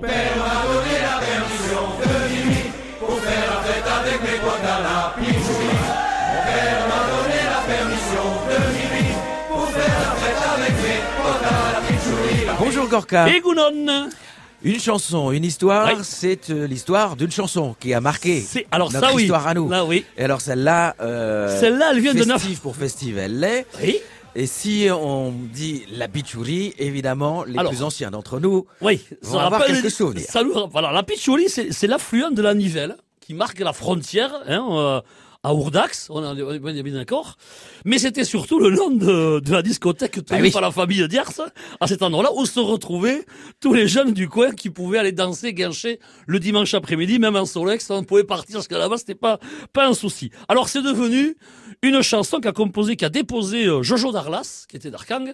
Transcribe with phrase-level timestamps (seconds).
[0.00, 4.80] père m'a donné la permission de minuit pour faire la fête avec mes potes à
[4.82, 5.78] la pitchouli.
[6.28, 9.14] Mon père m'a donné la permission de minuit
[9.50, 12.58] pour faire la fête avec mes potes à la pitchouli.
[12.58, 13.28] Bonjour Gorka.
[13.28, 14.08] Et Gounon
[14.62, 16.00] Une chanson, une histoire, Oui.
[16.02, 19.22] c'est euh, l'histoire d'une chanson qui a marqué C'est- alors notre ça, oui.
[19.22, 19.68] histoire à nous.
[19.68, 20.04] Là, oui.
[20.16, 22.40] Et alors celle-là, euh, Celle-là, elle vient de neuf.
[22.40, 23.66] festive pour festival, elle l'est.
[23.82, 23.98] Oui
[24.34, 27.72] Et si on dit la bichouri, évidemment, les Alors.
[27.72, 30.26] plus anciens d'entre nous Oui, vont avoir rappelle- quelques souvenirs.
[30.28, 34.66] Ça voilà, la Pichouli, c'est c'est l'affluent de la Nivelle qui marque la frontière hein,
[34.70, 35.00] euh,
[35.44, 37.36] à Ourdax, on est bien d'accord.
[37.84, 40.50] Mais c'était surtout le nom de, de la discothèque tenue Ah oui.
[40.50, 41.22] par la famille Diers
[41.80, 43.24] à cet endroit-là où se retrouvaient
[43.60, 47.46] tous les jeunes du coin qui pouvaient aller danser, guincher le dimanche après-midi, même en
[47.46, 49.38] solex, on pouvait partir parce que là-bas c'était pas
[49.72, 50.30] pas un souci.
[50.48, 51.36] Alors c'est devenu
[51.82, 55.32] une chanson qu'a composé, qui a déposé euh, Jojo Darlas, qui était d'Arkang,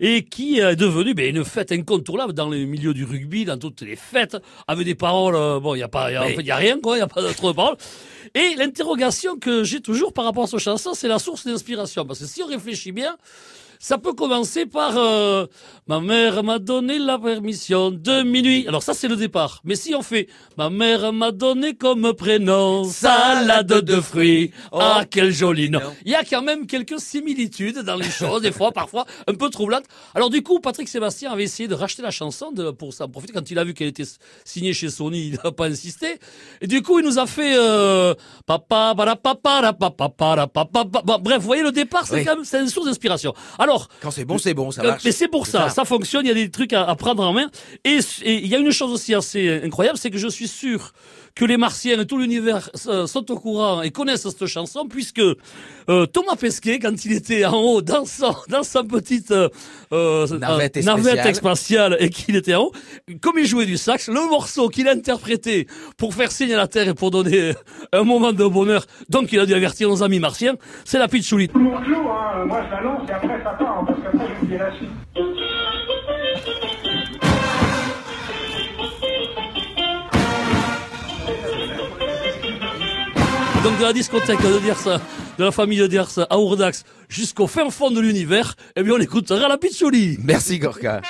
[0.00, 3.80] et qui est devenue ben, une fête incontournable dans les milieux du rugby, dans toutes
[3.80, 6.42] les fêtes, avec des paroles, euh, bon, il y a pas, y a, en fait,
[6.42, 7.76] y a rien, quoi, il y a pas de paroles.
[8.34, 12.20] Et l'interrogation que j'ai toujours par rapport à cette chanson, c'est la source d'inspiration, parce
[12.20, 13.16] que si on réfléchit bien,
[13.78, 15.46] ça peut commencer par euh,
[15.86, 18.66] ma mère m'a donné la permission de minuit.
[18.66, 19.60] Alors ça c'est le départ.
[19.64, 24.50] Mais si on fait ma mère m'a donné comme prénom salade de fruits.
[24.72, 25.80] Ah quel joli nom.
[26.04, 29.48] Il y a quand même quelques similitudes dans les choses des fois parfois un peu
[29.50, 29.84] troublantes.
[30.14, 33.32] Alors du coup Patrick Sébastien avait essayé de racheter la chanson de, pour s'en profiter
[33.32, 34.04] quand il a vu qu'elle était
[34.44, 36.18] signée chez Sony, il n'a pas insisté.
[36.60, 38.14] Et du coup il nous a fait euh,
[38.46, 40.84] papa papa papa para papa.
[40.84, 42.24] Bon, bref, vous voyez le départ c'est Oui.
[42.24, 43.34] quand même c'est une source d'inspiration.
[43.58, 43.67] Alors
[44.00, 45.04] Quand c'est bon, c'est bon, ça euh, marche.
[45.04, 47.32] Mais c'est pour ça, ça, fonctionne, il y a des trucs à, à prendre en
[47.32, 47.48] main.
[47.84, 50.92] Et il y a une chose aussi assez incroyable, c'est que je suis sûr
[51.38, 55.20] que les Martiens et tout l'univers euh, sont au courant et connaissent cette chanson, puisque
[55.20, 58.04] euh, Thomas Pesquet, quand il était en haut dans
[58.62, 61.34] sa petite euh, Navette euh, spatiale.
[61.34, 62.72] spatiale et qu'il était en haut,
[63.20, 66.66] comme il jouait du sax, le morceau qu'il a interprété pour faire signe à la
[66.66, 67.52] Terre et pour donner
[67.92, 71.48] un moment de bonheur, donc il a dû avertir nos amis martiens, c'est la pitchouli.
[71.48, 74.74] Clou, hein, moi je l'annonce et après ça part, parce qu'après je vous dis la
[74.76, 74.90] suite.
[83.64, 85.00] Donc de la discothèque de Diersa,
[85.36, 88.98] de la famille de Diersa à Ourdax jusqu'au fin fond de l'univers, eh bien on
[88.98, 90.18] écoutera la pitchouli.
[90.22, 91.00] Merci Gorka.